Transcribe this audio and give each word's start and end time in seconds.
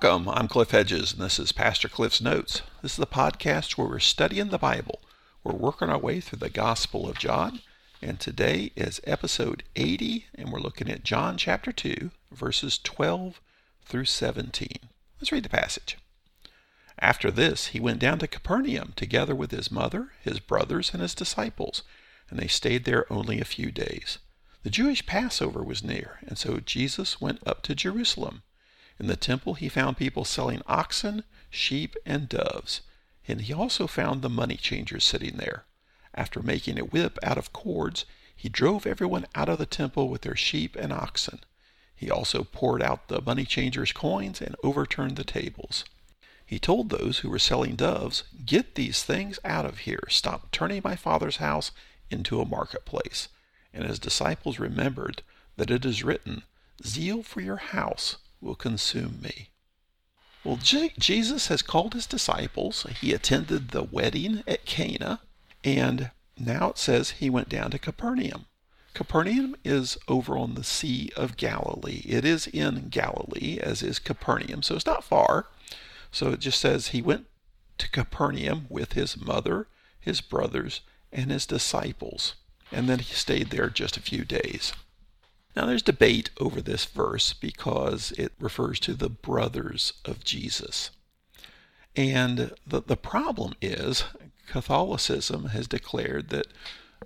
Welcome. 0.00 0.28
I'm 0.28 0.46
Cliff 0.46 0.70
Hedges, 0.70 1.12
and 1.12 1.20
this 1.20 1.40
is 1.40 1.50
Pastor 1.50 1.88
Cliff's 1.88 2.20
Notes. 2.20 2.62
This 2.82 2.92
is 2.92 2.98
the 2.98 3.04
podcast 3.04 3.72
where 3.72 3.88
we're 3.88 3.98
studying 3.98 4.50
the 4.50 4.56
Bible. 4.56 5.00
We're 5.42 5.56
working 5.56 5.88
our 5.88 5.98
way 5.98 6.20
through 6.20 6.38
the 6.38 6.50
Gospel 6.50 7.08
of 7.08 7.18
John, 7.18 7.62
and 8.00 8.20
today 8.20 8.70
is 8.76 9.00
episode 9.02 9.64
80, 9.74 10.26
and 10.36 10.52
we're 10.52 10.60
looking 10.60 10.88
at 10.88 11.02
John 11.02 11.36
chapter 11.36 11.72
2, 11.72 12.12
verses 12.30 12.78
12 12.78 13.40
through 13.86 14.04
17. 14.04 14.68
Let's 15.20 15.32
read 15.32 15.42
the 15.42 15.48
passage. 15.48 15.98
After 17.00 17.32
this, 17.32 17.68
he 17.68 17.80
went 17.80 17.98
down 17.98 18.20
to 18.20 18.28
Capernaum 18.28 18.92
together 18.94 19.34
with 19.34 19.50
his 19.50 19.68
mother, 19.68 20.12
his 20.22 20.38
brothers, 20.38 20.92
and 20.92 21.02
his 21.02 21.16
disciples, 21.16 21.82
and 22.30 22.38
they 22.38 22.46
stayed 22.46 22.84
there 22.84 23.12
only 23.12 23.40
a 23.40 23.44
few 23.44 23.72
days. 23.72 24.18
The 24.62 24.70
Jewish 24.70 25.06
Passover 25.06 25.64
was 25.64 25.82
near, 25.82 26.20
and 26.24 26.38
so 26.38 26.60
Jesus 26.60 27.20
went 27.20 27.44
up 27.44 27.62
to 27.64 27.74
Jerusalem. 27.74 28.42
In 29.00 29.06
the 29.06 29.16
temple 29.16 29.54
he 29.54 29.68
found 29.68 29.96
people 29.96 30.24
selling 30.24 30.60
oxen, 30.66 31.22
sheep, 31.50 31.94
and 32.04 32.28
doves, 32.28 32.80
and 33.28 33.42
he 33.42 33.52
also 33.52 33.86
found 33.86 34.22
the 34.22 34.28
money 34.28 34.56
changers 34.56 35.04
sitting 35.04 35.36
there. 35.36 35.66
After 36.14 36.42
making 36.42 36.78
a 36.80 36.84
whip 36.84 37.16
out 37.22 37.38
of 37.38 37.52
cords, 37.52 38.04
he 38.34 38.48
drove 38.48 38.86
everyone 38.86 39.26
out 39.36 39.48
of 39.48 39.58
the 39.58 39.66
temple 39.66 40.08
with 40.08 40.22
their 40.22 40.34
sheep 40.34 40.74
and 40.74 40.92
oxen. 40.92 41.40
He 41.94 42.10
also 42.10 42.42
poured 42.42 42.82
out 42.82 43.08
the 43.08 43.20
money 43.20 43.44
changers' 43.44 43.92
coins 43.92 44.40
and 44.40 44.56
overturned 44.64 45.16
the 45.16 45.24
tables. 45.24 45.84
He 46.44 46.58
told 46.58 46.88
those 46.88 47.18
who 47.18 47.30
were 47.30 47.38
selling 47.38 47.76
doves, 47.76 48.24
Get 48.44 48.74
these 48.74 49.02
things 49.04 49.38
out 49.44 49.66
of 49.66 49.78
here. 49.80 50.02
Stop 50.08 50.50
turning 50.50 50.80
my 50.82 50.96
father's 50.96 51.36
house 51.36 51.70
into 52.10 52.40
a 52.40 52.44
marketplace. 52.44 53.28
And 53.72 53.84
his 53.84 53.98
disciples 53.98 54.58
remembered 54.58 55.22
that 55.56 55.70
it 55.70 55.84
is 55.84 56.02
written, 56.02 56.42
Zeal 56.84 57.22
for 57.22 57.40
your 57.40 57.58
house 57.58 58.16
will 58.40 58.54
consume 58.54 59.20
me. 59.22 59.50
Well, 60.44 60.56
Jesus 60.56 61.48
has 61.48 61.62
called 61.62 61.94
his 61.94 62.06
disciples. 62.06 62.86
He 63.00 63.12
attended 63.12 63.68
the 63.68 63.82
wedding 63.82 64.42
at 64.46 64.64
Cana, 64.64 65.20
and 65.64 66.10
now 66.38 66.70
it 66.70 66.78
says 66.78 67.10
he 67.10 67.28
went 67.28 67.48
down 67.48 67.70
to 67.72 67.78
Capernaum. 67.78 68.46
Capernaum 68.94 69.56
is 69.64 69.98
over 70.08 70.38
on 70.38 70.54
the 70.54 70.64
Sea 70.64 71.10
of 71.16 71.36
Galilee. 71.36 72.02
It 72.04 72.24
is 72.24 72.46
in 72.46 72.88
Galilee, 72.88 73.58
as 73.60 73.82
is 73.82 73.98
Capernaum, 73.98 74.62
so 74.62 74.76
it's 74.76 74.86
not 74.86 75.04
far. 75.04 75.46
So 76.10 76.30
it 76.30 76.40
just 76.40 76.60
says 76.60 76.88
he 76.88 77.02
went 77.02 77.26
to 77.78 77.90
Capernaum 77.90 78.66
with 78.68 78.94
his 78.94 79.16
mother, 79.16 79.66
his 80.00 80.20
brothers, 80.20 80.80
and 81.12 81.30
his 81.30 81.46
disciples, 81.46 82.34
and 82.72 82.88
then 82.88 82.98
he 82.98 83.14
stayed 83.14 83.50
there 83.50 83.68
just 83.70 83.96
a 83.96 84.02
few 84.02 84.24
days. 84.24 84.72
Now, 85.58 85.66
there's 85.66 85.82
debate 85.82 86.30
over 86.38 86.60
this 86.60 86.84
verse 86.84 87.32
because 87.32 88.12
it 88.12 88.30
refers 88.38 88.78
to 88.78 88.94
the 88.94 89.08
brothers 89.08 89.92
of 90.04 90.22
Jesus. 90.22 90.90
And 91.96 92.52
the, 92.64 92.80
the 92.80 92.96
problem 92.96 93.54
is 93.60 94.04
Catholicism 94.46 95.46
has 95.46 95.66
declared 95.66 96.28
that 96.28 96.46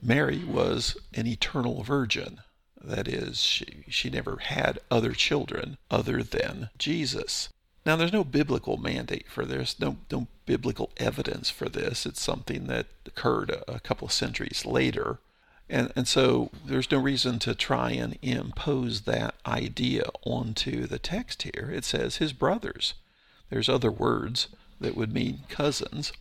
Mary 0.03 0.45
was 0.45 0.99
an 1.15 1.27
eternal 1.27 1.83
virgin. 1.83 2.43
That 2.79 3.09
is, 3.09 3.41
she, 3.41 3.85
she 3.89 4.11
never 4.11 4.37
had 4.37 4.79
other 4.91 5.13
children 5.13 5.79
other 5.91 6.23
than 6.23 6.69
Jesus. 6.77 7.49
Now, 7.87 7.97
there's 7.97 8.13
no 8.13 8.23
biblical 8.23 8.77
mandate 8.77 9.31
for 9.31 9.47
this, 9.47 9.81
no, 9.81 9.97
no 10.11 10.27
biblical 10.45 10.91
evidence 10.99 11.49
for 11.49 11.71
this. 11.71 12.05
It's 12.05 12.21
something 12.21 12.67
that 12.67 12.89
occurred 13.07 13.49
a, 13.49 13.77
a 13.77 13.81
couple 13.81 14.09
of 14.09 14.13
centuries 14.13 14.67
later. 14.67 15.21
And, 15.73 15.91
and 15.97 16.07
so 16.07 16.51
there's 16.67 16.91
no 16.91 16.99
reason 16.99 17.39
to 17.41 17.55
try 17.55 17.93
and 17.93 18.19
impose 18.21 19.01
that 19.03 19.35
idea 19.47 20.05
onto 20.23 20.87
the 20.87 20.99
text 20.99 21.45
here. 21.45 21.73
It 21.75 21.87
says 21.87 22.17
his 22.17 22.35
brothers. 22.35 22.93
There's 23.49 23.71
other 23.71 23.91
words 23.91 24.49
that 24.83 24.95
would 24.95 25.15
mean 25.15 25.41
cousins. 25.49 26.13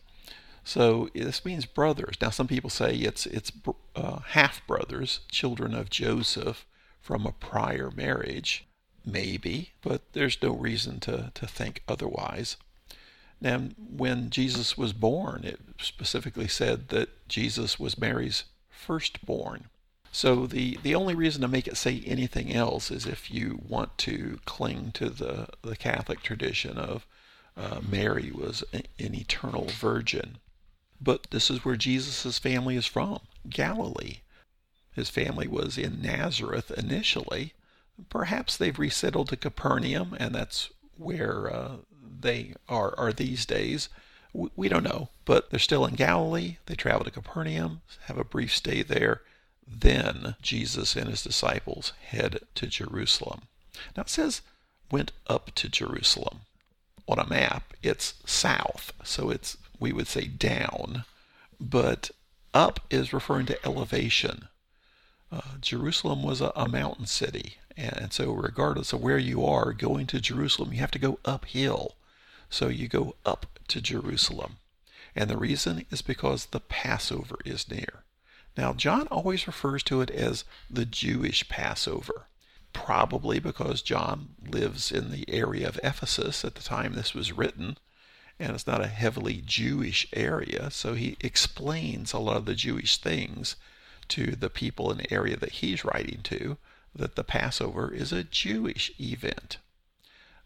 So 0.64 1.10
this 1.14 1.44
means 1.44 1.66
brothers. 1.66 2.16
Now 2.18 2.30
some 2.30 2.48
people 2.48 2.70
say 2.70 2.94
it's 2.94 3.26
it's 3.26 3.52
uh, 3.94 4.20
half 4.28 4.66
brothers, 4.66 5.20
children 5.30 5.74
of 5.74 5.90
Joseph 5.90 6.64
from 7.02 7.26
a 7.26 7.32
prior 7.32 7.90
marriage, 7.90 8.64
maybe, 9.04 9.72
but 9.82 10.00
there's 10.14 10.40
no 10.40 10.52
reason 10.52 10.98
to 11.00 11.30
to 11.34 11.46
think 11.46 11.82
otherwise. 11.86 12.56
Now, 13.38 13.58
when 13.76 14.30
Jesus 14.30 14.78
was 14.78 14.92
born, 14.92 15.42
it 15.44 15.58
specifically 15.80 16.48
said 16.48 16.88
that 16.88 17.28
Jesus 17.28 17.78
was 17.78 17.98
Mary's 17.98 18.44
firstborn. 18.72 19.66
So 20.10 20.46
the, 20.46 20.78
the 20.82 20.94
only 20.94 21.14
reason 21.14 21.40
to 21.40 21.48
make 21.48 21.66
it 21.66 21.76
say 21.76 22.02
anything 22.04 22.52
else 22.52 22.90
is 22.90 23.06
if 23.06 23.30
you 23.30 23.60
want 23.66 23.96
to 23.98 24.40
cling 24.44 24.92
to 24.92 25.08
the, 25.08 25.48
the 25.62 25.76
Catholic 25.76 26.22
tradition 26.22 26.76
of 26.76 27.06
uh, 27.56 27.80
Mary 27.86 28.30
was 28.30 28.64
an, 28.72 28.82
an 28.98 29.14
eternal 29.14 29.66
virgin. 29.68 30.36
But 31.00 31.28
this 31.30 31.50
is 31.50 31.64
where 31.64 31.76
Jesus' 31.76 32.38
family 32.38 32.76
is 32.76 32.86
from, 32.86 33.20
Galilee. 33.48 34.18
His 34.92 35.08
family 35.08 35.48
was 35.48 35.78
in 35.78 36.02
Nazareth 36.02 36.70
initially. 36.70 37.54
Perhaps 38.10 38.56
they've 38.56 38.78
resettled 38.78 39.28
to 39.28 39.36
Capernaum, 39.36 40.14
and 40.18 40.34
that's 40.34 40.70
where 40.96 41.52
uh, 41.52 41.76
they 42.20 42.54
are, 42.68 42.94
are 42.98 43.12
these 43.12 43.46
days. 43.46 43.88
We 44.34 44.68
don't 44.68 44.84
know, 44.84 45.10
but 45.24 45.50
they're 45.50 45.60
still 45.60 45.84
in 45.84 45.94
Galilee. 45.94 46.56
They 46.66 46.74
travel 46.74 47.04
to 47.04 47.10
Capernaum, 47.10 47.82
have 48.06 48.16
a 48.16 48.24
brief 48.24 48.54
stay 48.54 48.82
there. 48.82 49.20
Then 49.66 50.36
Jesus 50.40 50.96
and 50.96 51.08
his 51.08 51.22
disciples 51.22 51.92
head 52.00 52.40
to 52.54 52.66
Jerusalem. 52.66 53.42
Now 53.96 54.02
it 54.02 54.08
says 54.08 54.42
went 54.90 55.12
up 55.26 55.54
to 55.56 55.68
Jerusalem. 55.68 56.40
On 57.08 57.18
a 57.18 57.28
map, 57.28 57.74
it's 57.82 58.14
south, 58.24 58.92
so 59.02 59.30
it's 59.30 59.56
we 59.80 59.92
would 59.92 60.06
say 60.06 60.26
down, 60.26 61.04
but 61.60 62.10
up 62.54 62.80
is 62.90 63.12
referring 63.12 63.46
to 63.46 63.66
elevation. 63.66 64.48
Uh, 65.32 65.58
Jerusalem 65.60 66.22
was 66.22 66.40
a, 66.40 66.52
a 66.54 66.68
mountain 66.68 67.06
city, 67.06 67.56
and 67.76 68.12
so 68.12 68.30
regardless 68.32 68.92
of 68.92 69.00
where 69.02 69.18
you 69.18 69.44
are 69.44 69.72
going 69.72 70.06
to 70.08 70.20
Jerusalem, 70.20 70.72
you 70.72 70.80
have 70.80 70.90
to 70.92 70.98
go 70.98 71.18
uphill. 71.24 71.96
So 72.52 72.68
you 72.68 72.86
go 72.86 73.16
up 73.24 73.58
to 73.68 73.80
Jerusalem. 73.80 74.58
And 75.16 75.30
the 75.30 75.38
reason 75.38 75.86
is 75.90 76.02
because 76.02 76.46
the 76.46 76.60
Passover 76.60 77.36
is 77.46 77.70
near. 77.70 78.04
Now, 78.58 78.74
John 78.74 79.06
always 79.06 79.46
refers 79.46 79.82
to 79.84 80.02
it 80.02 80.10
as 80.10 80.44
the 80.70 80.84
Jewish 80.84 81.48
Passover, 81.48 82.26
probably 82.74 83.38
because 83.38 83.80
John 83.80 84.34
lives 84.46 84.92
in 84.92 85.10
the 85.10 85.24
area 85.30 85.66
of 85.66 85.80
Ephesus 85.82 86.44
at 86.44 86.54
the 86.54 86.62
time 86.62 86.92
this 86.92 87.14
was 87.14 87.32
written, 87.32 87.78
and 88.38 88.52
it's 88.52 88.66
not 88.66 88.84
a 88.84 88.88
heavily 88.88 89.42
Jewish 89.44 90.06
area, 90.12 90.70
so 90.70 90.92
he 90.92 91.16
explains 91.20 92.12
a 92.12 92.18
lot 92.18 92.36
of 92.36 92.44
the 92.44 92.54
Jewish 92.54 92.98
things 92.98 93.56
to 94.08 94.36
the 94.36 94.50
people 94.50 94.90
in 94.90 94.98
the 94.98 95.12
area 95.12 95.38
that 95.38 95.52
he's 95.52 95.86
writing 95.86 96.20
to, 96.24 96.58
that 96.94 97.16
the 97.16 97.24
Passover 97.24 97.90
is 97.94 98.12
a 98.12 98.24
Jewish 98.24 98.92
event. 99.00 99.56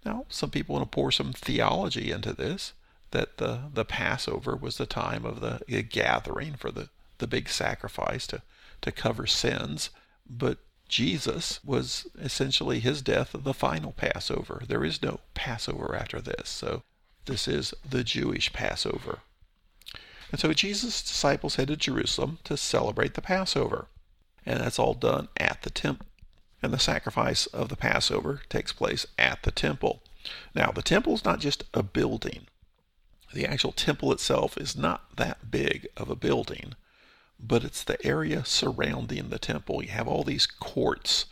Now, 0.07 0.25
some 0.29 0.51
people 0.51 0.75
want 0.75 0.91
to 0.91 0.95
pour 0.95 1.11
some 1.11 1.33
theology 1.33 2.13
into 2.13 2.33
this 2.33 2.73
that 3.11 3.39
the, 3.39 3.63
the 3.75 3.85
Passover 3.85 4.55
was 4.55 4.77
the 4.77 4.87
time 4.87 5.25
of 5.25 5.41
the 5.41 5.83
gathering 5.83 6.55
for 6.55 6.71
the, 6.71 6.89
the 7.19 7.27
big 7.27 7.49
sacrifice 7.49 8.27
to, 8.29 8.43
to 8.83 8.93
cover 8.93 9.27
sins. 9.27 9.91
But 10.29 10.59
Jesus 10.89 11.59
was 11.65 12.07
essentially 12.19 12.79
his 12.79 13.03
death 13.03 13.35
the 13.35 13.55
final 13.55 13.93
Passover. 13.93 14.63
There 14.67 14.85
is 14.85 15.03
no 15.03 15.21
Passover 15.35 15.97
after 15.97 16.21
this. 16.21 16.49
So 16.49 16.83
this 17.25 17.49
is 17.49 17.75
the 17.89 18.05
Jewish 18.05 18.53
Passover. 18.53 19.21
And 20.31 20.41
so 20.41 20.53
Jesus' 20.53 21.03
disciples 21.03 21.57
head 21.57 21.69
to 21.69 21.77
Jerusalem 21.77 22.39
to 22.45 22.57
celebrate 22.57 23.15
the 23.15 23.23
Passover. 23.23 23.87
And 24.45 24.61
that's 24.61 24.79
all 24.79 24.95
done 24.95 25.29
at 25.37 25.63
the 25.63 25.71
temple 25.71 26.07
and 26.67 26.75
the 26.75 26.79
sacrifice 26.79 27.47
of 27.47 27.69
the 27.69 27.77
Passover 27.77 28.43
takes 28.49 28.73
place 28.73 29.07
at 29.19 29.43
the 29.45 29.51
temple. 29.51 30.03
Now, 30.55 30.73
the 30.73 30.83
temple 30.83 31.15
is 31.15 31.25
not 31.25 31.39
just 31.39 31.65
a 31.73 31.83
building. 31.83 32.49
The 33.33 33.47
actual 33.47 33.73
temple 33.73 34.13
itself 34.13 34.59
is 34.59 34.77
not 34.77 35.17
that 35.17 35.51
big 35.51 35.87
of 35.97 36.11
a 36.11 36.17
building, 36.17 36.75
but 37.39 37.63
it's 37.63 37.85
the 37.85 38.05
area 38.05 38.45
surrounding 38.45 39.29
the 39.29 39.39
temple. 39.39 39.83
You 39.83 39.91
have 39.91 40.09
all 40.09 40.25
these 40.25 40.47
courts 40.47 41.27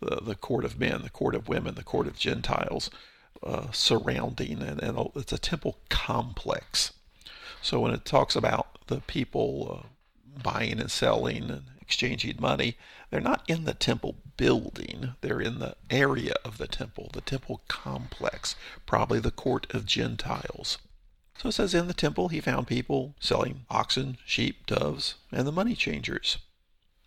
the, 0.00 0.20
the 0.20 0.34
court 0.34 0.64
of 0.64 0.80
men, 0.80 1.02
the 1.02 1.10
court 1.10 1.36
of 1.36 1.48
women, 1.48 1.76
the 1.76 1.84
court 1.84 2.08
of 2.08 2.18
Gentiles 2.18 2.90
uh, 3.42 3.70
surrounding, 3.70 4.60
and, 4.60 4.82
and, 4.82 5.10
it's 5.14 5.32
a 5.32 5.38
temple 5.38 5.78
complex. 5.90 6.92
So 7.60 7.78
when 7.78 7.92
it 7.94 8.04
talks 8.04 8.34
about 8.34 8.86
the 8.88 9.00
people 9.02 9.84
uh, 9.84 10.40
buying 10.42 10.80
and 10.80 10.90
selling 10.90 11.50
and 11.50 11.62
exchanging 11.80 12.36
money, 12.40 12.76
they're 13.12 13.20
not 13.20 13.44
in 13.46 13.64
the 13.64 13.74
temple 13.74 14.16
building, 14.38 15.12
they're 15.20 15.42
in 15.42 15.58
the 15.58 15.76
area 15.90 16.34
of 16.46 16.56
the 16.56 16.66
temple, 16.66 17.10
the 17.12 17.20
temple 17.20 17.60
complex, 17.68 18.56
probably 18.86 19.20
the 19.20 19.30
court 19.30 19.66
of 19.74 19.84
Gentiles. 19.84 20.78
So 21.36 21.50
it 21.50 21.52
says 21.52 21.74
in 21.74 21.88
the 21.88 21.92
temple 21.92 22.28
he 22.28 22.40
found 22.40 22.66
people 22.68 23.14
selling 23.20 23.66
oxen, 23.68 24.16
sheep, 24.24 24.64
doves, 24.64 25.16
and 25.30 25.46
the 25.46 25.52
money 25.52 25.74
changers. 25.74 26.38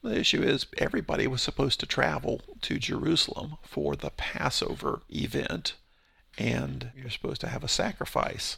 The 0.04 0.20
issue 0.20 0.44
is 0.44 0.68
everybody 0.78 1.26
was 1.26 1.42
supposed 1.42 1.80
to 1.80 1.88
travel 1.88 2.42
to 2.62 2.78
Jerusalem 2.78 3.58
for 3.64 3.96
the 3.96 4.12
Passover 4.12 5.02
event, 5.10 5.74
and 6.38 6.92
you're 6.96 7.10
supposed 7.10 7.42
to 7.42 7.48
have 7.48 7.64
a 7.64 7.68
sacrifice. 7.68 8.58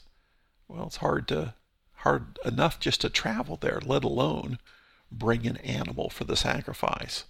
Well, 0.67 0.87
it's 0.87 0.97
hard 0.97 1.29
to 1.29 1.53
hard 1.99 2.39
enough 2.43 2.77
just 2.77 2.99
to 3.01 3.09
travel 3.09 3.55
there, 3.55 3.79
let 3.81 4.03
alone 4.03 4.59
bring 5.09 5.47
an 5.47 5.55
animal 5.57 6.09
for 6.09 6.25
the 6.25 6.35
sacrifice. 6.35 7.23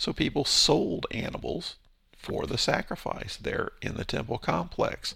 So 0.00 0.14
people 0.14 0.46
sold 0.46 1.04
animals 1.10 1.76
for 2.16 2.46
the 2.46 2.56
sacrifice 2.56 3.36
there 3.36 3.72
in 3.82 3.98
the 3.98 4.04
temple 4.06 4.38
complex. 4.38 5.14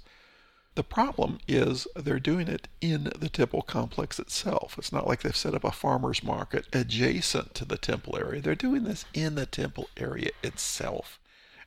The 0.75 0.85
problem 0.85 1.39
is 1.49 1.87
they're 1.97 2.21
doing 2.21 2.49
it 2.49 2.69
in 2.83 3.11
the 3.19 3.31
temple 3.31 3.63
complex 3.63 4.19
itself. 4.19 4.75
It's 4.77 4.93
not 4.93 5.07
like 5.07 5.23
they've 5.23 5.35
set 5.35 5.55
up 5.55 5.65
a 5.65 5.73
farmer's 5.73 6.23
market 6.23 6.67
adjacent 6.75 7.55
to 7.55 7.65
the 7.65 7.79
temple 7.79 8.19
area. 8.19 8.43
They're 8.43 8.55
doing 8.55 8.85
this 8.85 9.07
in 9.15 9.37
the 9.37 9.47
temple 9.47 9.89
area 9.97 10.33
itself. 10.43 11.19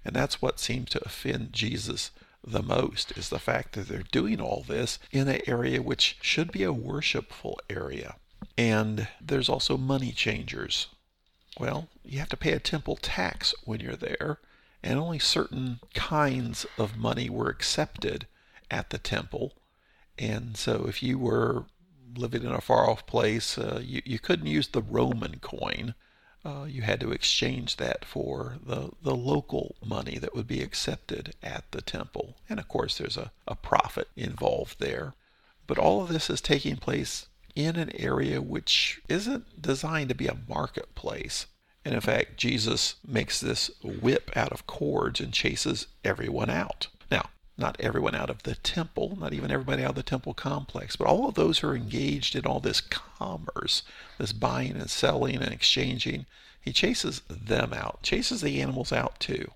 And 0.06 0.16
that's 0.16 0.40
what 0.40 0.60
seems 0.60 0.92
to 0.92 1.04
offend 1.04 1.54
Jesus 1.54 2.12
the 2.44 2.62
most 2.62 3.18
is 3.18 3.30
the 3.30 3.40
fact 3.40 3.74
that 3.74 3.88
they're 3.88 4.04
doing 4.12 4.40
all 4.40 4.64
this 4.68 5.00
in 5.12 5.28
an 5.28 5.42
area 5.48 5.82
which 5.82 6.20
should 6.22 6.52
be 6.52 6.62
a 6.62 6.72
worshipful 6.72 7.60
area. 7.68 8.18
And 8.56 9.08
there's 9.20 9.50
also 9.50 9.76
money 9.76 10.12
changers. 10.12 10.86
Well, 11.60 11.88
you 12.06 12.20
have 12.20 12.30
to 12.30 12.38
pay 12.38 12.52
a 12.52 12.60
temple 12.60 12.98
tax 12.98 13.54
when 13.64 13.80
you're 13.80 13.96
there, 13.96 14.40
and 14.84 15.00
only 15.00 15.20
certain 15.20 15.80
kinds 15.94 16.66
of 16.78 16.98
money 16.98 17.30
were 17.30 17.50
accepted 17.50 18.28
at 18.70 18.92
the 18.92 19.00
temple. 19.00 19.54
And 20.20 20.56
so 20.56 20.86
if 20.88 21.02
you 21.02 21.18
were 21.18 21.66
living 22.16 22.44
in 22.44 22.52
a 22.52 22.62
far 22.62 22.90
off 22.90 23.06
place, 23.06 23.58
uh, 23.58 23.82
you, 23.84 24.02
you 24.06 24.20
couldn't 24.20 24.48
use 24.48 24.68
the 24.68 24.82
Roman 24.82 25.40
coin. 25.40 25.96
Uh, 26.46 26.66
you 26.68 26.84
had 26.84 27.00
to 27.00 27.12
exchange 27.12 27.78
that 27.78 28.06
for 28.06 28.58
the, 28.64 28.92
the 29.02 29.16
local 29.16 29.76
money 29.84 30.18
that 30.18 30.36
would 30.36 30.48
be 30.48 30.62
accepted 30.62 31.34
at 31.44 31.70
the 31.72 31.82
temple. 31.82 32.38
And 32.50 32.60
of 32.60 32.68
course, 32.68 32.98
there's 32.98 33.18
a, 33.18 33.32
a 33.48 33.56
profit 33.56 34.10
involved 34.16 34.80
there. 34.80 35.14
But 35.66 35.78
all 35.78 36.02
of 36.02 36.10
this 36.10 36.30
is 36.30 36.40
taking 36.40 36.78
place 36.78 37.28
in 37.58 37.76
an 37.76 37.90
area 37.96 38.40
which 38.40 39.02
isn't 39.10 39.60
designed 39.60 40.10
to 40.10 40.16
be 40.16 40.28
a 40.28 40.38
marketplace. 40.48 41.48
And 41.84 41.96
in 41.96 42.02
fact, 42.02 42.38
Jesus 42.38 42.98
makes 43.06 43.42
this 43.42 43.72
whip 43.84 44.30
out 44.36 44.52
of 44.52 44.68
cords 44.68 45.20
and 45.20 45.34
chases 45.34 45.88
everyone 46.04 46.52
out. 46.52 46.88
Now, 47.10 47.30
not 47.58 47.76
everyone 47.80 48.14
out 48.14 48.30
of 48.30 48.44
the 48.44 48.54
temple, 48.54 49.18
not 49.20 49.34
even 49.34 49.50
everybody 49.50 49.84
out 49.84 49.92
of 49.92 49.96
the 49.96 50.04
temple 50.04 50.36
complex, 50.36 50.96
but 50.96 51.08
all 51.08 51.28
of 51.28 51.34
those 51.34 51.60
who 51.60 51.70
are 51.70 51.76
engaged 51.76 52.36
in 52.36 52.46
all 52.46 52.60
this 52.60 52.80
commerce, 52.80 53.82
this 54.20 54.34
buying 54.34 54.74
and 54.74 54.90
selling 54.90 55.38
and 55.38 55.52
exchanging, 55.52 56.28
he 56.62 56.72
chases 56.72 57.22
them 57.28 57.74
out, 57.74 58.04
chases 58.04 58.42
the 58.42 58.62
animals 58.62 58.92
out 58.92 59.20
too. 59.20 59.50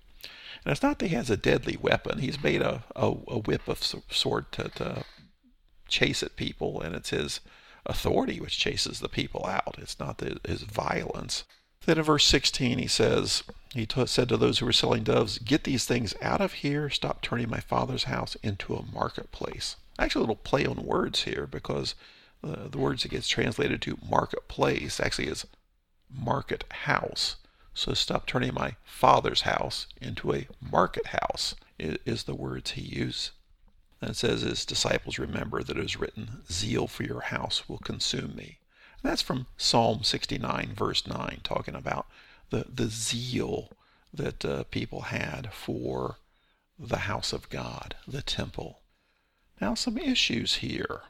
And 0.64 0.72
it's 0.72 0.82
not 0.82 0.98
that 0.98 1.08
he 1.08 1.14
has 1.14 1.30
a 1.30 1.36
deadly 1.36 1.76
weapon. 1.80 2.18
He's 2.18 2.42
made 2.42 2.62
a, 2.62 2.82
a, 2.96 3.14
a 3.28 3.38
whip 3.38 3.68
of 3.68 3.80
sort 3.84 4.50
to, 4.52 4.70
to 4.70 5.04
chase 5.86 6.24
at 6.24 6.34
people, 6.34 6.80
and 6.80 6.96
it's 6.96 7.10
his 7.10 7.38
authority 7.86 8.40
which 8.40 8.58
chases 8.58 9.00
the 9.00 9.08
people 9.08 9.46
out. 9.46 9.76
It's 9.78 9.98
not 9.98 10.18
the, 10.18 10.38
his 10.46 10.62
violence. 10.62 11.44
Then 11.84 11.98
in 11.98 12.04
verse 12.04 12.24
16, 12.26 12.78
he 12.78 12.86
says, 12.86 13.42
He 13.74 13.86
t- 13.86 14.06
said 14.06 14.28
to 14.28 14.36
those 14.36 14.58
who 14.58 14.66
were 14.66 14.72
selling 14.72 15.02
doves, 15.02 15.38
Get 15.38 15.64
these 15.64 15.84
things 15.84 16.14
out 16.22 16.40
of 16.40 16.52
here. 16.54 16.88
Stop 16.90 17.22
turning 17.22 17.50
my 17.50 17.60
father's 17.60 18.04
house 18.04 18.36
into 18.42 18.74
a 18.74 18.84
marketplace. 18.84 19.76
Actually, 19.98 20.20
a 20.20 20.22
little 20.22 20.36
play 20.36 20.64
on 20.64 20.84
words 20.84 21.24
here 21.24 21.46
because 21.46 21.94
uh, 22.44 22.68
the 22.68 22.78
words 22.78 23.02
that 23.02 23.10
gets 23.10 23.28
translated 23.28 23.82
to 23.82 23.98
marketplace 24.08 25.00
actually 25.00 25.28
is 25.28 25.46
market 26.08 26.64
house. 26.70 27.36
So 27.74 27.94
stop 27.94 28.26
turning 28.26 28.54
my 28.54 28.76
father's 28.84 29.42
house 29.42 29.86
into 30.00 30.32
a 30.34 30.46
market 30.60 31.06
house 31.06 31.54
is 31.78 32.24
the 32.24 32.34
words 32.34 32.72
he 32.72 32.82
used. 32.82 33.30
And 34.02 34.10
it 34.10 34.16
says, 34.16 34.42
His 34.42 34.66
disciples 34.66 35.16
remember 35.20 35.62
that 35.62 35.78
it 35.78 35.84
is 35.84 35.96
written, 35.96 36.42
Zeal 36.50 36.88
for 36.88 37.04
your 37.04 37.20
house 37.20 37.68
will 37.68 37.78
consume 37.78 38.34
me. 38.34 38.58
And 39.00 39.08
that's 39.08 39.22
from 39.22 39.46
Psalm 39.56 40.02
69, 40.02 40.72
verse 40.76 41.06
9, 41.06 41.40
talking 41.44 41.76
about 41.76 42.08
the, 42.50 42.66
the 42.68 42.88
zeal 42.88 43.70
that 44.12 44.44
uh, 44.44 44.64
people 44.64 45.02
had 45.02 45.52
for 45.52 46.16
the 46.76 46.98
house 46.98 47.32
of 47.32 47.48
God, 47.48 47.94
the 48.06 48.22
temple. 48.22 48.80
Now, 49.60 49.74
some 49.74 49.96
issues 49.96 50.56
here. 50.56 51.02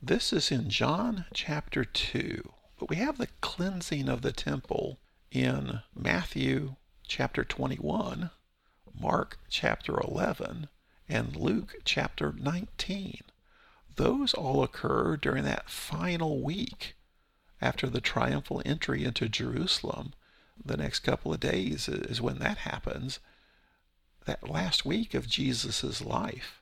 This 0.00 0.32
is 0.32 0.50
in 0.50 0.70
John 0.70 1.26
chapter 1.34 1.84
2, 1.84 2.52
but 2.78 2.88
we 2.88 2.96
have 2.96 3.18
the 3.18 3.28
cleansing 3.42 4.08
of 4.08 4.22
the 4.22 4.32
temple 4.32 4.98
in 5.30 5.80
Matthew 5.94 6.76
chapter 7.06 7.44
21, 7.44 8.30
Mark 8.98 9.38
chapter 9.50 10.00
11, 10.00 10.68
and 11.14 11.36
Luke 11.36 11.76
chapter 11.84 12.32
19. 12.32 13.20
Those 13.94 14.34
all 14.34 14.64
occur 14.64 15.16
during 15.16 15.44
that 15.44 15.70
final 15.70 16.42
week 16.42 16.96
after 17.62 17.88
the 17.88 18.00
triumphal 18.00 18.60
entry 18.66 19.04
into 19.04 19.28
Jerusalem. 19.28 20.12
The 20.62 20.76
next 20.76 21.00
couple 21.00 21.32
of 21.32 21.38
days 21.38 21.88
is 21.88 22.20
when 22.20 22.40
that 22.40 22.58
happens. 22.58 23.20
That 24.26 24.50
last 24.50 24.84
week 24.84 25.14
of 25.14 25.28
Jesus' 25.28 26.00
life. 26.00 26.60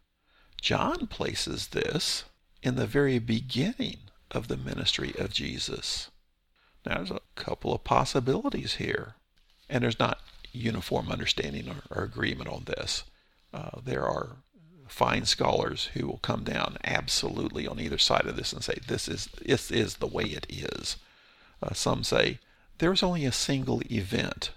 John 0.60 1.06
places 1.06 1.68
this 1.68 2.24
in 2.62 2.76
the 2.76 2.86
very 2.86 3.18
beginning 3.18 4.00
of 4.30 4.48
the 4.48 4.58
ministry 4.58 5.14
of 5.18 5.32
Jesus. 5.32 6.10
Now, 6.84 6.96
there's 6.96 7.10
a 7.10 7.20
couple 7.36 7.72
of 7.72 7.84
possibilities 7.84 8.74
here, 8.74 9.14
and 9.70 9.82
there's 9.82 9.98
not 9.98 10.20
uniform 10.52 11.10
understanding 11.10 11.70
or, 11.70 11.76
or 11.90 12.04
agreement 12.04 12.50
on 12.50 12.64
this. 12.64 13.04
Uh, 13.52 13.80
there 13.84 14.04
are 14.04 14.36
fine 14.88 15.24
scholars 15.24 15.90
who 15.94 16.06
will 16.06 16.18
come 16.18 16.44
down 16.44 16.76
absolutely 16.84 17.66
on 17.66 17.80
either 17.80 17.98
side 17.98 18.26
of 18.26 18.36
this 18.36 18.52
and 18.52 18.62
say 18.62 18.74
this 18.86 19.08
is 19.08 19.28
this 19.40 19.70
is 19.70 19.96
the 19.96 20.06
way 20.06 20.24
it 20.24 20.46
is. 20.48 20.96
Uh, 21.62 21.72
some 21.72 22.04
say 22.04 22.38
there's 22.78 23.02
only 23.02 23.24
a 23.24 23.32
single 23.32 23.82
event, 23.90 24.50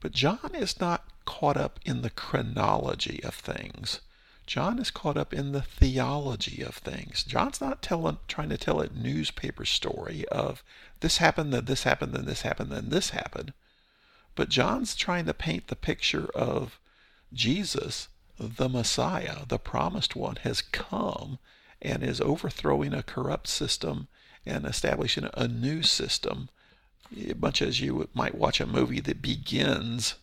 but 0.00 0.12
John 0.12 0.50
is 0.54 0.80
not 0.80 1.04
caught 1.24 1.56
up 1.56 1.78
in 1.84 2.02
the 2.02 2.10
chronology 2.10 3.22
of 3.22 3.34
things. 3.34 4.00
John 4.46 4.80
is 4.80 4.90
caught 4.90 5.16
up 5.16 5.32
in 5.32 5.52
the 5.52 5.62
theology 5.62 6.60
of 6.62 6.74
things. 6.74 7.22
John's 7.22 7.60
not 7.60 7.82
telling, 7.82 8.18
trying 8.26 8.48
to 8.48 8.58
tell 8.58 8.80
a 8.80 8.88
newspaper 8.92 9.64
story 9.64 10.26
of 10.26 10.64
this 10.98 11.18
happened, 11.18 11.52
then 11.52 11.66
this 11.66 11.84
happened, 11.84 12.14
then 12.14 12.24
this 12.24 12.42
happened, 12.42 12.72
then 12.72 12.88
this 12.88 13.10
happened. 13.10 13.52
But 14.34 14.48
John's 14.48 14.96
trying 14.96 15.26
to 15.26 15.34
paint 15.34 15.68
the 15.68 15.76
picture 15.76 16.28
of 16.34 16.80
Jesus 17.32 18.08
the 18.40 18.68
Messiah, 18.70 19.44
the 19.46 19.58
promised 19.58 20.16
one, 20.16 20.36
has 20.36 20.62
come 20.62 21.38
and 21.82 22.02
is 22.02 22.20
overthrowing 22.20 22.94
a 22.94 23.02
corrupt 23.02 23.48
system 23.48 24.08
and 24.46 24.64
establishing 24.64 25.28
a 25.34 25.46
new 25.46 25.82
system, 25.82 26.48
much 27.38 27.60
as 27.60 27.80
you 27.80 28.08
might 28.14 28.34
watch 28.34 28.60
a 28.60 28.66
movie 28.66 29.00
that 29.00 29.20
begins 29.20 30.14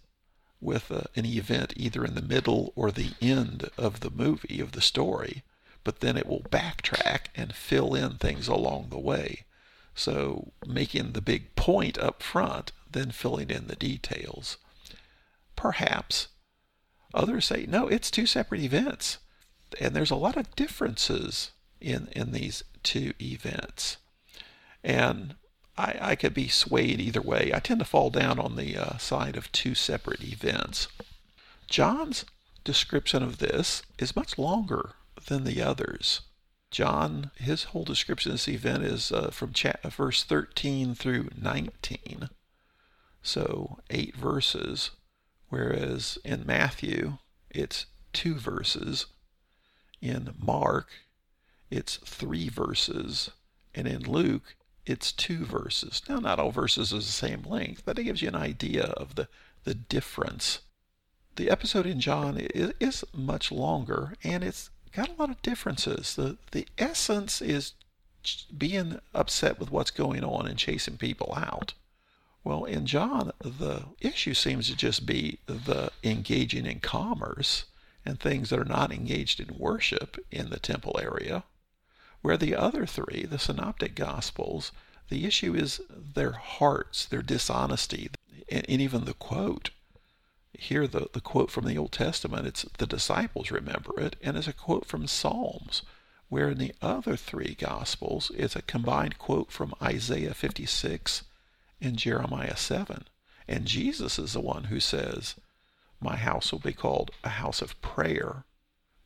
with 0.60 0.92
uh, 0.92 1.02
an 1.16 1.26
event 1.26 1.74
either 1.76 2.04
in 2.04 2.16
the 2.16 2.22
middle 2.22 2.74
or 2.76 2.92
the 2.92 3.12
end 3.22 3.70
of 3.78 4.00
the 4.00 4.10
movie, 4.10 4.60
of 4.60 4.72
the 4.72 4.82
story, 4.82 5.44
but 5.84 6.00
then 6.00 6.18
it 6.18 6.26
will 6.26 6.42
backtrack 6.50 7.28
and 7.36 7.54
fill 7.54 7.94
in 7.94 8.18
things 8.18 8.48
along 8.48 8.88
the 8.90 8.98
way. 8.98 9.46
So 9.94 10.52
making 10.66 11.12
the 11.12 11.22
big 11.22 11.56
point 11.56 12.00
up 12.00 12.24
front, 12.24 12.72
then 12.92 13.12
filling 13.12 13.52
in 13.52 13.68
the 13.68 13.76
details. 13.76 14.58
Perhaps 15.56 16.30
Others 17.14 17.46
say, 17.46 17.66
no, 17.68 17.88
it's 17.88 18.12
two 18.12 18.26
separate 18.26 18.62
events. 18.62 19.18
And 19.80 19.96
there's 19.96 20.12
a 20.12 20.16
lot 20.16 20.38
of 20.38 20.56
differences 20.56 21.52
in, 21.80 22.08
in 22.12 22.32
these 22.32 22.64
two 22.84 23.14
events. 23.22 23.98
And 24.84 25.36
I, 25.78 25.98
I 26.02 26.16
could 26.16 26.34
be 26.34 26.48
swayed 26.48 27.00
either 27.00 27.22
way. 27.22 27.52
I 27.54 27.60
tend 27.60 27.80
to 27.80 27.86
fall 27.86 28.10
down 28.10 28.40
on 28.40 28.56
the 28.56 28.78
uh, 28.78 28.98
side 28.98 29.36
of 29.36 29.52
two 29.52 29.76
separate 29.76 30.24
events. 30.24 30.88
John's 31.70 32.26
description 32.64 33.24
of 33.24 33.38
this 33.38 33.84
is 34.00 34.16
much 34.16 34.38
longer 34.38 34.94
than 35.28 35.44
the 35.44 35.62
others. 35.62 36.22
John, 36.72 37.32
his 37.36 37.66
whole 37.66 37.86
description 37.86 38.32
of 38.32 38.36
this 38.36 38.48
event 38.48 38.84
is 38.84 39.12
uh, 39.12 39.30
from 39.32 39.54
cha- 39.54 39.76
verse 39.84 40.24
13 40.24 40.96
through 40.96 41.30
19. 41.40 42.30
So, 43.22 43.80
eight 43.90 44.16
verses. 44.16 44.92
Whereas 45.50 46.18
in 46.24 46.46
Matthew, 46.46 47.18
it's 47.50 47.86
two 48.14 48.36
verses. 48.36 49.06
In 50.02 50.34
Mark, 50.38 50.90
it's 51.70 51.98
three 51.98 52.50
verses. 52.50 53.32
And 53.74 53.88
in 53.88 54.02
Luke, 54.04 54.56
it's 54.86 55.12
two 55.12 55.46
verses. 55.46 56.02
Now, 56.08 56.20
not 56.20 56.40
all 56.40 56.52
verses 56.52 56.94
are 56.94 56.98
the 56.98 57.04
same 57.04 57.44
length, 57.44 57.84
but 57.86 58.00
it 58.00 58.06
gives 58.06 58.22
you 58.22 58.30
an 58.30 58.36
idea 58.36 58.86
of 58.86 59.16
the, 59.16 59.28
the 59.64 59.74
difference. 59.74 60.60
The 61.36 61.50
episode 61.50 61.86
in 61.86 62.00
John 62.00 62.38
is, 62.38 62.74
is 62.80 63.04
much 63.14 63.52
longer, 63.52 64.14
and 64.24 64.44
it's 64.44 64.70
got 64.92 65.10
a 65.10 65.20
lot 65.20 65.30
of 65.30 65.42
differences. 65.42 66.16
The, 66.16 66.38
the 66.52 66.68
essence 66.78 67.42
is 67.42 67.74
being 68.58 69.00
upset 69.14 69.60
with 69.60 69.72
what's 69.72 69.92
going 69.92 70.24
on 70.24 70.48
and 70.48 70.58
chasing 70.58 70.98
people 70.98 71.34
out. 71.36 71.74
Well, 72.48 72.64
in 72.64 72.86
John, 72.86 73.34
the 73.42 73.88
issue 74.00 74.34
seems 74.34 74.70
to 74.70 74.76
just 74.78 75.06
be 75.06 75.40
the 75.48 75.92
engaging 76.02 76.66
in 76.66 76.80
commerce 76.80 77.66
and 78.06 78.18
things 78.18 78.50
that 78.50 78.60
are 78.60 78.64
not 78.64 78.94
engaged 78.94 79.42
in 79.42 79.58
worship 79.58 80.18
in 80.32 80.50
the 80.50 80.58
temple 80.58 80.98
area. 80.98 81.44
Where 82.22 82.38
the 82.38 82.56
other 82.56 82.86
three, 82.86 83.26
the 83.30 83.38
synoptic 83.38 83.96
gospels, 83.96 84.72
the 85.10 85.26
issue 85.26 85.56
is 85.56 85.82
their 85.90 86.32
hearts, 86.32 87.06
their 87.06 87.22
dishonesty, 87.22 88.12
and, 88.50 88.66
and 88.70 88.82
even 88.82 89.04
the 89.04 89.14
quote. 89.14 89.72
Here, 90.54 90.88
the, 90.88 91.10
the 91.12 91.20
quote 91.20 91.52
from 91.52 91.66
the 91.66 91.78
Old 91.78 91.92
Testament, 91.92 92.48
it's 92.48 92.66
the 92.78 92.88
disciples 92.88 93.52
remember 93.52 94.00
it, 94.00 94.16
and 94.22 94.38
it's 94.38 94.48
a 94.48 94.54
quote 94.54 94.86
from 94.86 95.06
Psalms, 95.06 95.82
where 96.30 96.52
in 96.52 96.60
the 96.60 96.74
other 96.82 97.18
three 97.18 97.58
gospels, 97.60 98.32
it's 98.38 98.56
a 98.56 98.62
combined 98.62 99.18
quote 99.18 99.52
from 99.52 99.74
Isaiah 99.82 100.34
56 100.34 101.24
and 101.82 101.98
Jeremiah 101.98 102.58
7. 102.58 103.06
And 103.48 103.66
Jesus 103.66 104.20
is 104.20 104.34
the 104.34 104.42
one 104.42 104.66
who 104.66 104.80
says, 104.80 105.36
My 106.00 106.16
house 106.16 106.52
will 106.52 106.60
be 106.60 106.74
called 106.74 107.12
a 107.24 107.30
house 107.30 107.62
of 107.62 107.80
prayer. 107.82 108.46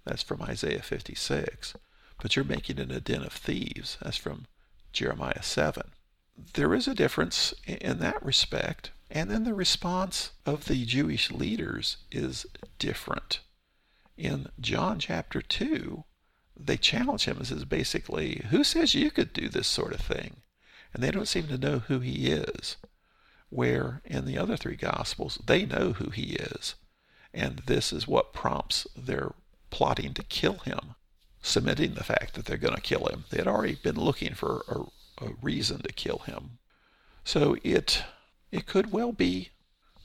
That's 0.06 0.24
from 0.24 0.42
Isaiah 0.42 0.82
56. 0.82 1.76
But 2.22 2.36
you're 2.36 2.46
making 2.46 2.78
it 2.80 2.92
a 2.92 3.00
den 3.00 3.24
of 3.24 3.34
thieves. 3.34 3.98
That's 4.02 4.18
from 4.18 4.46
Jeremiah 4.94 5.44
7. 5.44 5.84
There 6.54 6.74
is 6.74 6.88
a 6.88 6.96
difference 6.96 7.54
in 7.68 8.00
that 8.00 8.24
respect. 8.24 8.92
And 9.10 9.30
then 9.30 9.44
the 9.44 9.54
response 9.54 10.32
of 10.46 10.66
the 10.66 10.86
Jewish 10.86 11.32
leaders 11.32 11.98
is 12.12 12.46
different. 12.80 13.40
In 14.18 14.48
John 14.60 15.00
chapter 15.00 15.42
2, 15.42 16.04
they 16.56 16.78
challenge 16.78 17.26
him 17.26 17.38
and 17.38 17.48
says 17.48 17.66
basically, 17.66 18.46
Who 18.50 18.64
says 18.64 18.94
you 18.94 19.12
could 19.12 19.34
do 19.34 19.50
this 19.50 19.68
sort 19.68 19.94
of 19.94 20.00
thing? 20.00 20.38
And 20.94 21.02
they 21.02 21.12
don't 21.12 21.28
seem 21.28 21.48
to 21.48 21.58
know 21.58 21.80
who 21.80 22.00
he 22.00 22.28
is. 22.28 22.78
Where 23.50 24.02
in 24.06 24.26
the 24.26 24.38
other 24.38 24.56
three 24.56 24.76
Gospels, 24.76 25.40
they 25.46 25.66
know 25.66 25.94
who 25.94 26.10
he 26.10 26.34
is. 26.34 26.76
And 27.34 27.60
this 27.66 27.92
is 27.92 28.08
what 28.08 28.34
prompts 28.34 28.88
their 28.96 29.34
plotting 29.70 30.14
to 30.16 30.24
kill 30.24 30.60
him 30.60 30.96
cementing 31.42 31.94
the 31.94 32.04
fact 32.04 32.36
that 32.36 32.46
they're 32.46 32.58
going 32.58 32.76
to 32.76 32.82
kill 32.82 33.06
him. 33.08 33.26
They 33.30 33.38
had 33.38 33.48
already 33.48 33.76
been 33.76 34.00
looking 34.00 34.34
for 34.34 34.64
a, 34.68 35.26
a 35.26 35.30
reason 35.42 35.82
to 35.82 35.92
kill 35.94 36.20
him. 36.20 36.60
So 37.24 37.58
it 37.64 38.04
it 38.52 38.66
could 38.66 38.92
well 38.92 39.12
be 39.12 39.50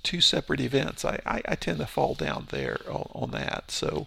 two 0.02 0.21
separate 0.21 0.61
events. 0.61 1.05
I, 1.05 1.21
I, 1.26 1.43
I 1.49 1.55
tend 1.57 1.78
to 1.78 1.87
fall 1.87 2.14
down 2.14 2.47
there 2.50 2.78
on, 2.88 3.11
on 3.12 3.31
that. 3.33 3.71
So 3.71 4.07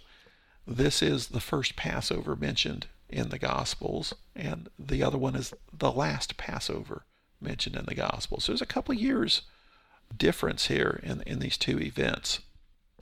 this 0.65 1.01
is 1.01 1.27
the 1.27 1.41
first 1.41 1.75
Passover 1.75 2.35
mentioned 2.35 2.87
in 3.09 3.29
the 3.29 3.39
Gospels, 3.39 4.13
and 4.35 4.69
the 4.77 5.03
other 5.03 5.17
one 5.17 5.35
is 5.35 5.53
the 5.73 5.91
last 5.91 6.37
Passover 6.37 7.05
mentioned 7.41 7.75
in 7.75 7.85
the 7.85 7.95
Gospels. 7.95 8.43
So 8.43 8.51
there's 8.51 8.61
a 8.61 8.67
couple 8.67 8.93
of 8.93 9.01
years 9.01 9.41
difference 10.17 10.67
here 10.67 10.99
in, 11.03 11.21
in 11.21 11.39
these 11.39 11.57
two 11.57 11.79
events. 11.79 12.39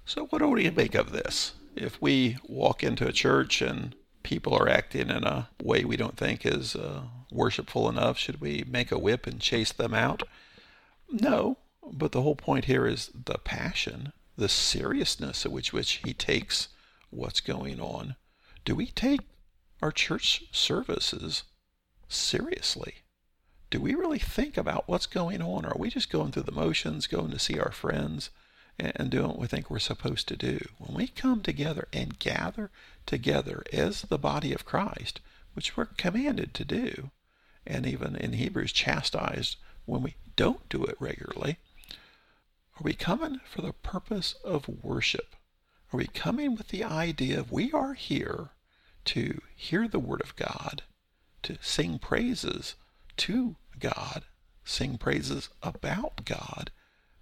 So 0.05 0.25
what 0.27 0.39
do 0.39 0.47
we 0.47 0.69
make 0.69 0.95
of 0.95 1.11
this? 1.11 1.53
If 1.75 2.01
we 2.01 2.37
walk 2.47 2.83
into 2.83 3.07
a 3.07 3.13
church 3.13 3.61
and 3.61 3.95
people 4.23 4.53
are 4.53 4.67
acting 4.69 5.09
in 5.09 5.23
a 5.23 5.49
way 5.61 5.83
we 5.83 5.97
don't 5.97 6.17
think 6.17 6.45
is 6.45 6.75
uh, 6.75 7.03
worshipful 7.31 7.89
enough, 7.89 8.17
should 8.17 8.41
we 8.41 8.63
make 8.67 8.91
a 8.91 8.99
whip 8.99 9.27
and 9.27 9.39
chase 9.39 9.71
them 9.71 9.93
out? 9.93 10.23
No, 11.09 11.57
but 11.91 12.11
the 12.11 12.21
whole 12.21 12.35
point 12.35 12.65
here 12.65 12.85
is 12.85 13.11
the 13.13 13.37
passion, 13.37 14.11
the 14.35 14.49
seriousness 14.49 15.45
at 15.45 15.51
which, 15.51 15.71
which 15.71 16.01
he 16.03 16.13
takes 16.13 16.69
what's 17.09 17.39
going 17.39 17.79
on. 17.79 18.15
Do 18.65 18.75
we 18.75 18.87
take 18.87 19.21
our 19.81 19.91
church 19.91 20.43
services 20.51 21.43
seriously? 22.07 22.95
Do 23.69 23.81
we 23.81 23.95
really 23.95 24.19
think 24.19 24.57
about 24.57 24.87
what's 24.87 25.05
going 25.05 25.41
on? 25.41 25.65
Are 25.65 25.77
we 25.77 25.89
just 25.89 26.09
going 26.09 26.31
through 26.31 26.43
the 26.43 26.51
motions, 26.51 27.07
going 27.07 27.31
to 27.31 27.39
see 27.39 27.59
our 27.59 27.71
friends? 27.71 28.29
and 28.79 29.09
doing 29.09 29.27
what 29.27 29.39
we 29.39 29.47
think 29.47 29.69
we're 29.69 29.79
supposed 29.79 30.27
to 30.27 30.35
do. 30.35 30.59
When 30.77 30.95
we 30.95 31.07
come 31.07 31.41
together 31.41 31.87
and 31.91 32.19
gather 32.19 32.69
together 33.05 33.63
as 33.73 34.03
the 34.03 34.19
body 34.19 34.53
of 34.53 34.65
Christ, 34.65 35.19
which 35.53 35.75
we're 35.75 35.85
commanded 35.85 36.53
to 36.53 36.65
do, 36.65 37.09
and 37.65 37.85
even 37.85 38.15
in 38.15 38.33
Hebrews 38.33 38.71
chastised 38.71 39.57
when 39.85 40.03
we 40.03 40.15
don't 40.35 40.67
do 40.69 40.83
it 40.85 40.95
regularly, 40.99 41.57
are 42.79 42.83
we 42.83 42.93
coming 42.93 43.41
for 43.49 43.61
the 43.61 43.73
purpose 43.73 44.35
of 44.43 44.69
worship? 44.83 45.35
Are 45.91 45.97
we 45.97 46.07
coming 46.07 46.55
with 46.55 46.67
the 46.67 46.83
idea 46.83 47.39
of 47.39 47.51
we 47.51 47.71
are 47.71 47.95
here 47.95 48.49
to 49.07 49.41
hear 49.55 49.87
the 49.87 49.99
Word 49.99 50.21
of 50.21 50.35
God, 50.35 50.83
to 51.43 51.57
sing 51.61 51.97
praises 51.99 52.75
to 53.17 53.55
God, 53.79 54.23
sing 54.63 54.97
praises 54.97 55.49
about 55.63 56.25
God, 56.25 56.71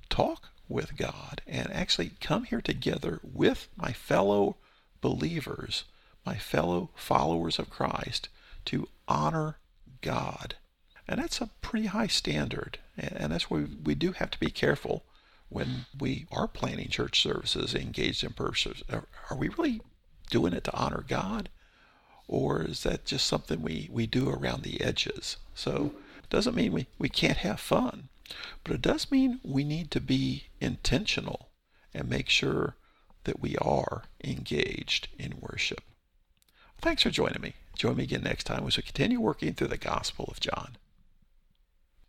talk 0.10 0.50
with 0.68 0.98
God 0.98 1.42
and 1.46 1.72
actually 1.72 2.12
come 2.20 2.46
here 2.46 2.62
together 2.62 3.20
with 3.24 3.70
my 3.76 3.94
fellow 3.94 4.58
believers, 5.02 5.84
my 6.26 6.38
fellow 6.38 6.90
followers 6.96 7.60
of 7.60 7.70
Christ 7.70 8.30
to 8.66 8.88
honor 9.08 9.58
God. 10.02 10.56
And 11.08 11.22
that's 11.22 11.40
a 11.40 11.52
pretty 11.62 11.86
high 11.88 12.08
standard. 12.08 12.80
And 12.98 13.32
that's 13.32 13.50
why 13.52 13.66
we 13.84 13.94
do 13.94 14.14
have 14.14 14.32
to 14.32 14.40
be 14.40 14.50
careful 14.50 15.04
when 15.50 15.86
we 15.98 16.26
are 16.32 16.48
planning 16.48 16.90
church 16.90 17.22
services 17.22 17.76
engaged 17.76 18.24
in 18.24 18.32
purposes. 18.34 18.82
Are 18.90 19.38
we 19.38 19.50
really 19.50 19.82
doing 20.32 20.54
it 20.54 20.64
to 20.64 20.74
honor 20.74 21.06
God? 21.08 21.50
Or 22.28 22.62
is 22.62 22.84
that 22.84 23.06
just 23.06 23.28
something 23.28 23.62
we, 23.62 23.90
we 23.92 24.08
do 24.08 24.30
around 24.30 24.64
the 24.64 24.82
edges? 24.82 25.38
So 25.54 25.94
it 26.18 26.30
doesn't 26.30 26.56
mean 26.56 26.72
we, 26.72 26.88
we 26.98 27.10
can't 27.10 27.38
have 27.38 27.60
fun. 27.60 28.10
But 28.64 28.74
it 28.74 28.82
does 28.82 29.12
mean 29.12 29.40
we 29.44 29.64
need 29.64 29.92
to 29.92 30.02
be 30.02 30.46
intentional 30.60 31.50
and 31.94 32.10
make 32.10 32.30
sure 32.30 32.76
that 33.26 33.40
we 33.40 33.56
are 33.58 34.04
engaged 34.24 35.08
in 35.18 35.40
worship. 35.40 35.84
Thanks 36.82 37.04
for 37.04 37.10
joining 37.10 37.42
me. 37.42 37.54
Join 37.76 37.98
me 37.98 38.04
again 38.04 38.24
next 38.24 38.46
time 38.46 38.66
as 38.68 38.78
we 38.78 38.84
continue 38.84 39.20
working 39.20 39.54
through 39.54 39.68
the 39.68 39.78
Gospel 39.78 40.26
of 40.30 40.40
John. 40.40 40.78